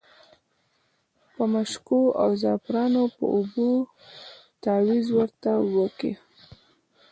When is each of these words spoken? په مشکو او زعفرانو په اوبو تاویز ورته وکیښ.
په 1.33 1.43
مشکو 1.53 2.01
او 2.21 2.29
زعفرانو 2.41 3.03
په 3.15 3.25
اوبو 3.35 3.69
تاویز 4.63 5.07
ورته 5.17 5.51
وکیښ. 5.75 6.17